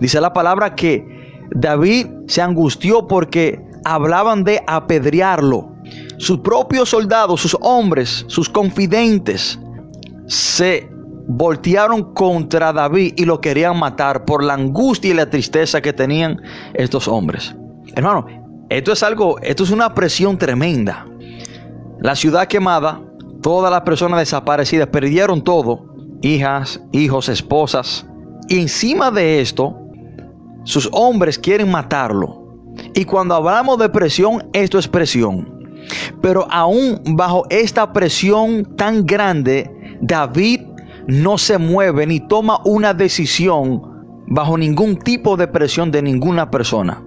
[0.00, 1.04] Dice la palabra que
[1.50, 5.77] David se angustió porque hablaban de apedrearlo
[6.18, 9.58] sus propios soldados, sus hombres, sus confidentes,
[10.26, 10.90] se
[11.28, 16.40] voltearon contra David y lo querían matar por la angustia y la tristeza que tenían
[16.74, 17.54] estos hombres.
[17.94, 18.26] Hermano,
[18.68, 21.06] esto es algo, esto es una presión tremenda.
[22.00, 23.00] La ciudad quemada,
[23.42, 28.06] todas las personas desaparecidas perdieron todo, hijas, hijos, esposas.
[28.48, 29.76] Y encima de esto,
[30.64, 32.44] sus hombres quieren matarlo.
[32.94, 35.57] Y cuando hablamos de presión, esto es presión.
[36.20, 39.70] Pero aún bajo esta presión tan grande,
[40.00, 40.60] David
[41.06, 43.82] no se mueve ni toma una decisión
[44.26, 47.02] bajo ningún tipo de presión de ninguna persona.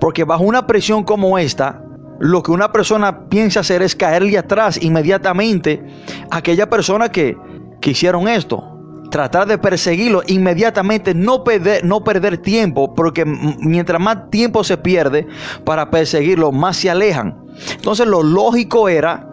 [0.00, 1.82] Porque bajo una presión como esta,
[2.20, 5.84] lo que una persona piensa hacer es caerle atrás inmediatamente
[6.30, 7.36] a aquella persona que,
[7.80, 8.71] que hicieron esto.
[9.12, 15.26] Tratar de perseguirlo inmediatamente, no perder, no perder tiempo, porque mientras más tiempo se pierde
[15.66, 17.44] para perseguirlo, más se alejan.
[17.74, 19.28] Entonces lo lógico era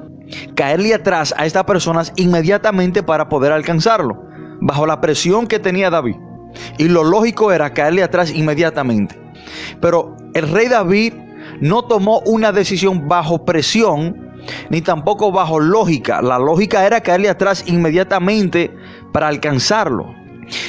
[0.53, 4.21] caerle atrás a estas personas inmediatamente para poder alcanzarlo,
[4.59, 6.17] bajo la presión que tenía David.
[6.77, 9.17] Y lo lógico era caerle atrás inmediatamente.
[9.79, 11.13] Pero el rey David
[11.61, 14.29] no tomó una decisión bajo presión,
[14.69, 16.21] ni tampoco bajo lógica.
[16.21, 18.75] La lógica era caerle atrás inmediatamente
[19.11, 20.13] para alcanzarlo.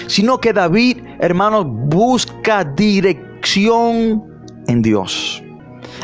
[0.06, 4.24] Sino que David, hermanos, busca dirección
[4.66, 5.42] en Dios.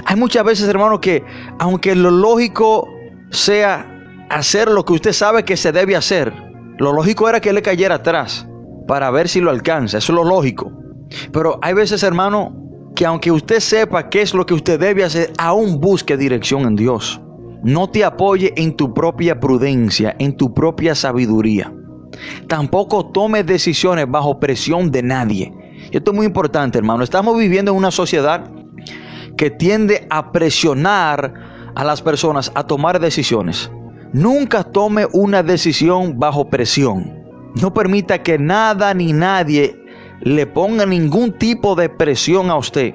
[0.05, 1.25] Hay muchas veces, hermano, que
[1.59, 2.89] aunque lo lógico
[3.31, 3.93] sea
[4.31, 6.33] hacer lo que usted sabe que se debe hacer,
[6.79, 8.47] lo lógico era que le cayera atrás
[8.87, 9.99] para ver si lo alcanza.
[9.99, 10.73] Eso es lo lógico.
[11.33, 12.55] Pero hay veces, hermano,
[12.95, 16.77] que aunque usted sepa qué es lo que usted debe hacer, aún busque dirección en
[16.77, 17.21] Dios.
[17.63, 21.73] No te apoye en tu propia prudencia, en tu propia sabiduría.
[22.49, 25.53] Tampoco tome decisiones bajo presión de nadie.
[25.91, 27.03] Esto es muy importante, hermano.
[27.03, 28.51] Estamos viviendo en una sociedad
[29.37, 31.35] que tiende a presionar
[31.75, 33.71] a las personas a tomar decisiones.
[34.13, 37.25] Nunca tome una decisión bajo presión.
[37.61, 39.79] No permita que nada ni nadie
[40.21, 42.95] le ponga ningún tipo de presión a usted.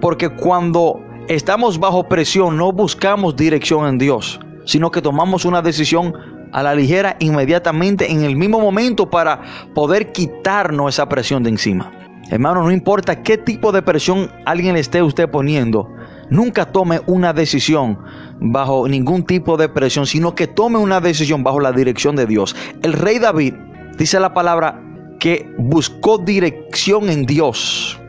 [0.00, 6.14] Porque cuando estamos bajo presión no buscamos dirección en Dios, sino que tomamos una decisión
[6.56, 9.42] a la ligera inmediatamente en el mismo momento para
[9.74, 11.92] poder quitarnos esa presión de encima.
[12.30, 15.86] Hermano, no importa qué tipo de presión alguien le esté usted poniendo,
[16.30, 17.98] nunca tome una decisión
[18.40, 22.56] bajo ningún tipo de presión, sino que tome una decisión bajo la dirección de Dios.
[22.82, 23.52] El rey David
[23.98, 24.82] dice la palabra
[25.20, 28.00] que buscó dirección en Dios.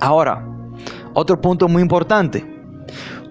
[0.00, 0.48] Ahora,
[1.12, 2.42] otro punto muy importante.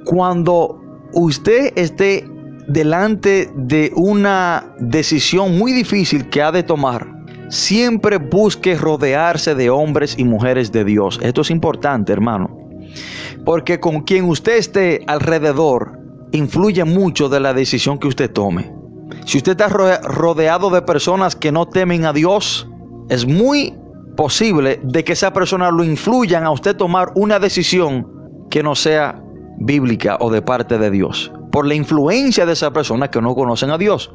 [0.06, 0.80] Cuando
[1.14, 2.31] usted esté
[2.72, 7.08] delante de una decisión muy difícil que ha de tomar,
[7.50, 11.20] siempre busque rodearse de hombres y mujeres de Dios.
[11.22, 12.58] Esto es importante, hermano.
[13.46, 16.00] Porque con quien usted esté alrededor
[16.32, 18.74] influye mucho de la decisión que usted tome.
[19.26, 22.70] Si usted está rodeado de personas que no temen a Dios,
[23.10, 23.74] es muy
[24.16, 28.08] posible de que esa persona lo influyan a usted tomar una decisión
[28.50, 29.22] que no sea
[29.60, 31.32] bíblica o de parte de Dios.
[31.52, 34.12] Por la influencia de esa persona que no conocen a Dios.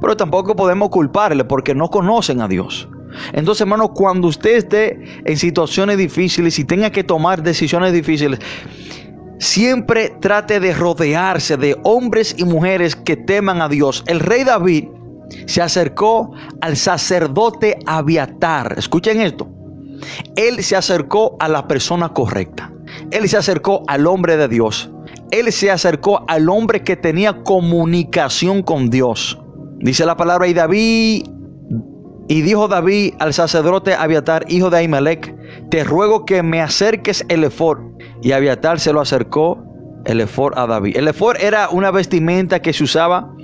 [0.00, 2.88] Pero tampoco podemos culparle porque no conocen a Dios.
[3.32, 8.40] Entonces, hermano, cuando usted esté en situaciones difíciles y tenga que tomar decisiones difíciles,
[9.38, 14.02] siempre trate de rodearse de hombres y mujeres que teman a Dios.
[14.06, 14.88] El rey David
[15.46, 18.74] se acercó al sacerdote Abiatar.
[18.78, 19.48] Escuchen esto.
[20.36, 22.72] Él se acercó a la persona correcta.
[23.10, 24.90] Él se acercó al hombre de Dios.
[25.34, 29.40] Él se acercó al hombre que tenía comunicación con Dios.
[29.80, 31.26] Dice la palabra y David
[32.28, 35.34] y dijo David al sacerdote Abiatar, hijo de Ahimelech,
[35.70, 37.78] te ruego que me acerques el efod.
[38.22, 39.62] Y Abiatar se lo acercó
[40.04, 40.96] el efod a David.
[40.96, 43.34] El efod era una vestimenta que se usaba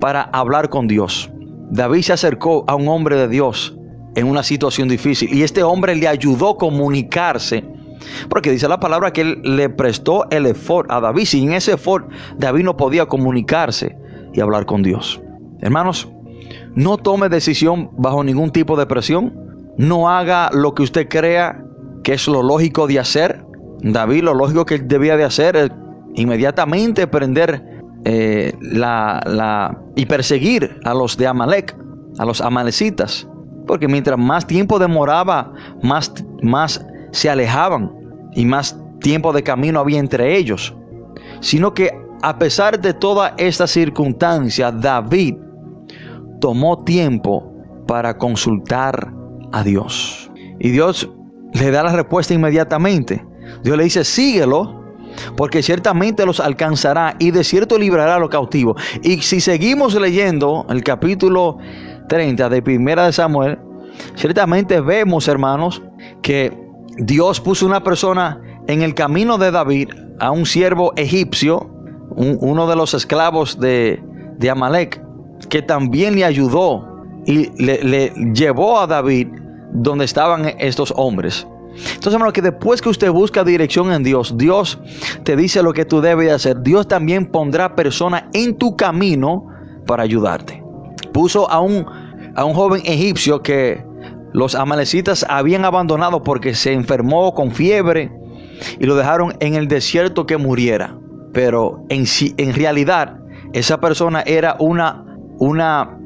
[0.00, 1.30] para hablar con Dios.
[1.70, 3.74] David se acercó a un hombre de Dios
[4.16, 7.64] en una situación difícil y este hombre le ayudó a comunicarse.
[8.28, 11.24] Porque dice la palabra que él le prestó el efod a David.
[11.24, 12.02] Sin ese efod,
[12.36, 13.96] David no podía comunicarse
[14.32, 15.20] y hablar con Dios.
[15.60, 16.08] Hermanos,
[16.74, 19.34] no tome decisión bajo ningún tipo de presión.
[19.76, 21.64] No haga lo que usted crea
[22.02, 23.44] que es lo lógico de hacer.
[23.82, 25.70] David lo lógico que debía de hacer es
[26.14, 27.62] inmediatamente prender
[28.04, 31.76] eh, la, y perseguir a los de Amalek,
[32.18, 33.28] a los amalecitas.
[33.66, 36.12] Porque mientras más tiempo demoraba, más,
[36.42, 37.92] más se alejaban
[38.34, 40.74] y más tiempo de camino había entre ellos.
[41.40, 41.90] Sino que
[42.22, 45.34] a pesar de toda esta circunstancia, David
[46.40, 47.52] tomó tiempo
[47.86, 49.12] para consultar
[49.52, 50.30] a Dios.
[50.58, 51.10] Y Dios
[51.52, 53.24] le da la respuesta inmediatamente.
[53.62, 54.82] Dios le dice, síguelo
[55.36, 58.80] porque ciertamente los alcanzará y de cierto librará a los cautivos.
[59.02, 61.58] Y si seguimos leyendo el capítulo
[62.08, 63.58] 30 de Primera de Samuel,
[64.14, 65.82] ciertamente vemos, hermanos,
[66.22, 66.61] que
[66.98, 71.70] Dios puso una persona en el camino de David, a un siervo egipcio,
[72.14, 74.00] uno de los esclavos de,
[74.50, 75.02] Amalek,
[75.48, 76.86] que también le ayudó
[77.26, 79.28] y le, le llevó a David
[79.72, 81.46] donde estaban estos hombres.
[81.74, 84.78] Entonces, hermano, que después que usted busca dirección en Dios, Dios
[85.24, 86.62] te dice lo que tú debes hacer.
[86.62, 89.46] Dios también pondrá personas en tu camino
[89.86, 90.62] para ayudarte.
[91.12, 91.86] Puso a un,
[92.34, 93.84] a un joven egipcio que
[94.32, 98.10] los amalecitas habían abandonado porque se enfermó con fiebre
[98.78, 100.96] y lo dejaron en el desierto que muriera.
[101.32, 102.04] Pero en,
[102.36, 103.18] en realidad,
[103.52, 105.04] esa persona era una,
[105.38, 105.98] una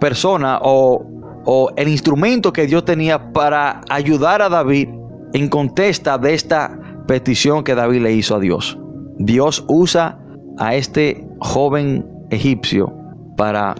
[0.00, 1.04] persona o,
[1.44, 4.88] o el instrumento que Dios tenía para ayudar a David
[5.32, 8.78] en contesta de esta petición que David le hizo a Dios.
[9.18, 10.18] Dios usa
[10.58, 12.92] a este joven egipcio
[13.36, 13.74] para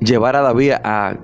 [0.00, 1.16] llevar a David a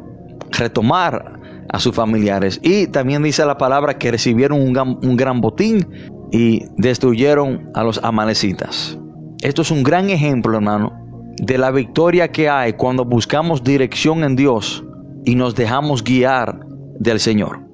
[0.50, 1.34] retomar
[1.74, 2.60] a sus familiares.
[2.62, 5.84] Y también dice la palabra que recibieron un gran, botín
[6.30, 8.96] y destruyeron a los amalecitas.
[9.42, 10.92] Esto es un gran ejemplo, hermano,
[11.37, 14.84] de la victoria que hay cuando buscamos dirección en Dios
[15.24, 16.60] y nos dejamos guiar
[17.00, 17.66] del Señor.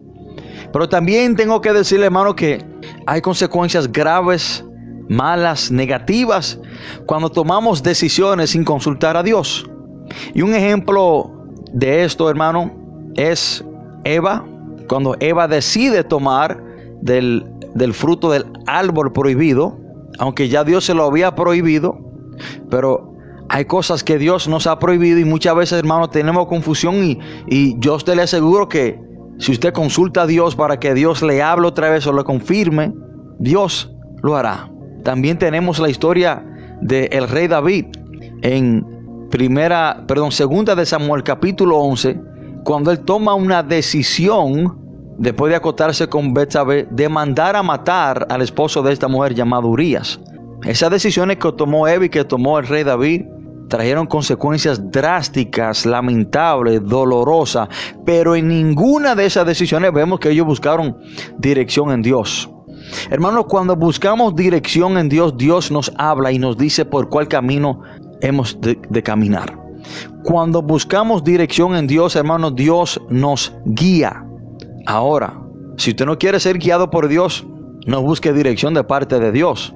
[0.72, 2.64] Pero también tengo que decirle, hermano, que
[3.06, 4.64] hay consecuencias graves,
[5.10, 6.58] malas, negativas,
[7.04, 9.68] cuando tomamos decisiones sin consultar a Dios.
[10.32, 12.72] Y un ejemplo de esto, hermano,
[13.14, 13.62] es
[14.04, 14.44] Eva,
[14.88, 16.62] cuando Eva decide tomar
[17.00, 19.78] del, del fruto del árbol prohibido,
[20.18, 21.98] aunque ya Dios se lo había prohibido,
[22.70, 23.14] pero
[23.48, 27.18] hay cosas que Dios nos ha prohibido y muchas veces, hermano, tenemos confusión y,
[27.48, 29.00] y yo a usted le aseguro que
[29.38, 32.92] si usted consulta a Dios para que Dios le hable otra vez o le confirme,
[33.38, 33.90] Dios
[34.22, 34.70] lo hará.
[35.02, 36.44] También tenemos la historia
[36.80, 37.86] del rey David
[38.42, 38.86] en
[39.30, 42.20] primera, perdón, segunda de Samuel capítulo 11,
[42.64, 44.78] cuando él toma una decisión
[45.18, 49.68] después de acotarse con Betsabé de mandar a matar al esposo de esta mujer llamado
[49.68, 50.20] Urias.
[50.64, 53.22] Esas decisiones que tomó Evi, que tomó el rey David,
[53.68, 57.68] trajeron consecuencias drásticas, lamentables, dolorosas,
[58.04, 60.98] pero en ninguna de esas decisiones vemos que ellos buscaron
[61.38, 62.50] dirección en Dios.
[63.10, 67.82] Hermanos, cuando buscamos dirección en Dios, Dios nos habla y nos dice por cuál camino
[68.20, 69.56] hemos de, caminar.
[70.22, 74.24] Cuando buscamos dirección en Dios, hermanos, Dios nos guía.
[74.86, 75.40] Ahora,
[75.76, 77.46] si usted no quiere ser guiado por Dios,
[77.86, 79.74] no busque dirección de parte de Dios.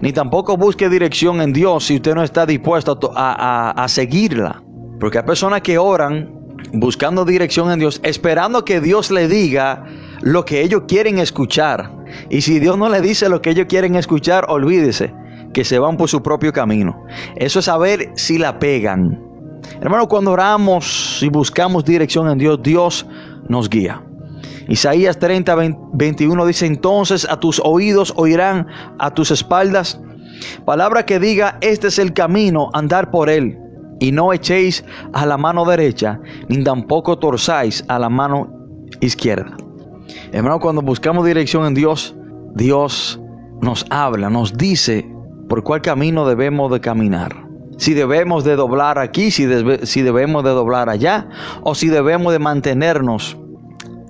[0.00, 4.62] Ni tampoco busque dirección en Dios si usted no está dispuesto a, a seguirla.
[4.98, 6.34] Porque hay personas que oran
[6.72, 9.84] buscando dirección en Dios, esperando que Dios le diga
[10.22, 11.90] lo que ellos quieren escuchar.
[12.30, 15.12] Y si Dios no le dice lo que ellos quieren escuchar, olvídese
[15.52, 17.04] que se van por su propio camino.
[17.36, 19.27] Eso es saber si la pegan.
[19.80, 23.06] Hermano, cuando oramos y buscamos dirección en Dios, Dios
[23.48, 24.02] nos guía.
[24.68, 25.56] Isaías 30,
[25.94, 28.66] 21 dice, entonces a tus oídos oirán
[28.98, 30.00] a tus espaldas.
[30.64, 33.58] Palabra que diga, este es el camino, andar por él.
[34.00, 38.52] Y no echéis a la mano derecha, ni tampoco torzáis a la mano
[39.00, 39.56] izquierda.
[40.32, 42.14] Hermano, cuando buscamos dirección en Dios,
[42.54, 43.20] Dios
[43.60, 45.10] nos habla, nos dice
[45.48, 47.47] por cuál camino debemos de caminar.
[47.78, 51.28] Si debemos de doblar aquí, si, debemos de doblar allá,
[51.62, 53.38] o si debemos de mantenernos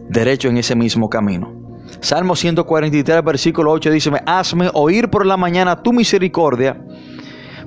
[0.09, 1.53] derecho en ese mismo camino.
[2.01, 6.83] Salmo 143, versículo 8 dice, hazme oír por la mañana tu misericordia,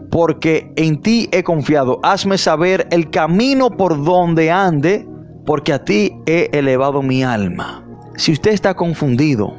[0.09, 1.99] porque en ti he confiado.
[2.01, 5.07] Hazme saber el camino por donde ande,
[5.45, 7.85] porque a ti he elevado mi alma.
[8.15, 9.53] Si usted está confundido,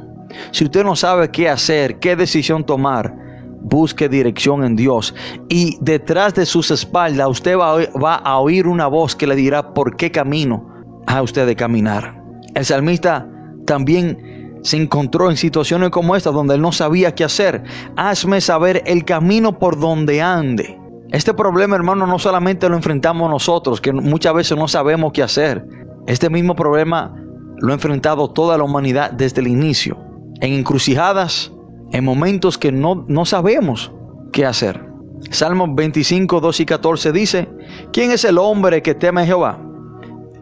[0.51, 3.22] si usted no sabe qué hacer, qué decisión tomar,
[3.63, 5.15] busque dirección en Dios.
[5.49, 9.73] Y detrás de sus espaldas usted va, va a oír una voz que le dirá
[9.73, 10.69] por qué camino
[11.07, 12.21] ha usted de caminar.
[12.53, 13.27] El salmista
[13.65, 17.63] también se encontró en situaciones como esta donde él no sabía qué hacer.
[17.95, 20.79] Hazme saber el camino por donde ande.
[21.11, 25.65] Este problema, hermano, no solamente lo enfrentamos nosotros, que muchas veces no sabemos qué hacer.
[26.07, 27.13] Este mismo problema
[27.59, 29.97] lo ha enfrentado toda la humanidad desde el inicio.
[30.41, 31.51] En encrucijadas,
[31.93, 33.93] en momentos que no, no sabemos
[34.33, 34.83] qué hacer.
[35.29, 37.49] Salmos 25, 2 y 14 dice,
[37.93, 39.61] ¿quién es el hombre que teme a Jehová?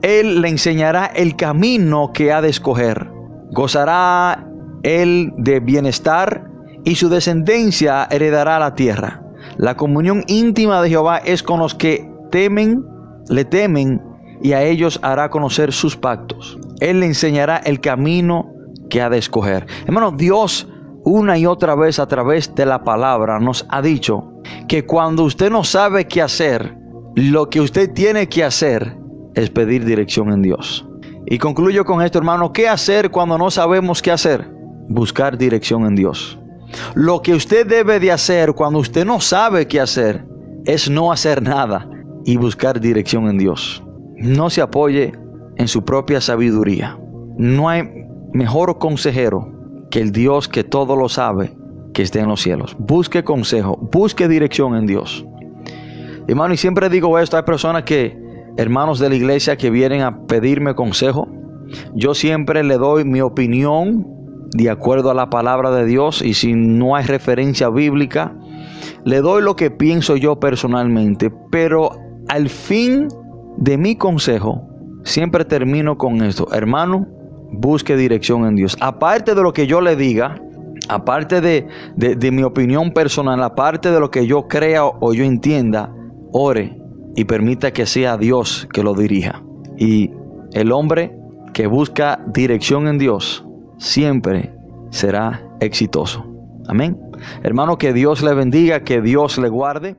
[0.02, 3.12] Él le enseñará el camino que ha de escoger.
[3.52, 4.47] Gozará
[4.82, 6.49] él de bienestar
[6.84, 9.22] y su descendencia heredará la tierra.
[9.58, 12.84] La comunión íntima de Jehová es con los que temen,
[13.30, 14.02] le temen
[14.41, 16.58] y a ellos hará conocer sus pactos.
[16.80, 18.49] Él le enseñará el camino
[18.89, 19.68] que ha de escoger.
[19.86, 20.68] Hermano, Dios
[21.04, 24.32] una y otra vez a través de la palabra nos ha dicho
[24.68, 26.78] que cuando usted no sabe qué hacer,
[27.16, 28.97] lo que usted tiene que hacer
[29.34, 30.88] es pedir dirección en Dios.
[31.26, 34.49] Y concluyo con esto, hermano, ¿qué hacer cuando no sabemos qué hacer?
[34.89, 36.39] Buscar dirección en Dios.
[36.93, 40.26] Lo que usted debe de hacer cuando usted no sabe qué hacer
[40.66, 41.89] es no hacer nada
[42.26, 43.84] y buscar dirección en Dios.
[44.16, 45.14] No se apoye
[45.58, 46.97] en su propia sabiduría.
[47.38, 47.89] No hay
[48.34, 49.61] mejor consejero
[49.92, 51.56] que el Dios que todo lo sabe
[51.94, 52.76] que esté en los cielos.
[52.80, 55.26] Busque consejo, busque dirección en Dios.
[56.28, 58.18] Hermano, y siempre digo esto, hay personas que
[58.58, 61.28] hermanos de la iglesia que vienen a pedirme consejo.
[61.94, 64.08] Yo siempre le doy mi opinión
[64.54, 68.36] de acuerdo a la palabra de Dios y si no hay referencia bíblica,
[69.06, 71.32] le doy lo que pienso yo personalmente.
[71.52, 71.92] Pero
[72.28, 73.08] al fin
[73.58, 74.68] de mi consejo,
[75.04, 76.48] siempre termino con esto.
[76.54, 77.08] Hermano,
[77.52, 78.78] busque dirección en Dios.
[78.80, 80.41] Aparte de lo que yo le diga,
[80.88, 85.93] aparte de, de mi opinión personal, aparte de lo que yo crea o yo entienda,
[86.32, 86.78] ore
[87.16, 89.43] y permita que sea Dios que lo dirija.
[89.78, 90.12] Y
[90.54, 91.16] el hombre
[91.54, 93.45] que busca dirección en Dios
[93.78, 94.54] siempre
[94.89, 96.26] será exitoso.
[96.68, 96.97] Amén.
[97.43, 99.95] Hermano, que Dios le bendiga, que Dios le guarde.